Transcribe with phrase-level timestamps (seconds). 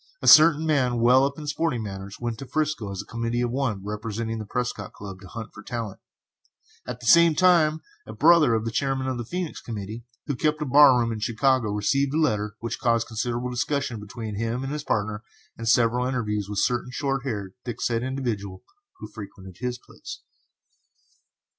[0.19, 3.51] A certain man well up in sporting matters went to 'Frisco as a committee of
[3.51, 5.99] one, representing the Prescott Club, to hunt for talent;
[6.87, 10.59] at the same time a brother of the chairman of the Phœnix committee, who kept
[10.59, 14.73] a bar room in Chicago, received a letter which caused considerable discussion between him and
[14.73, 15.21] his partner,
[15.55, 18.63] and several interviews with a certain short haired, thick set individual
[18.97, 20.21] who frequented his place.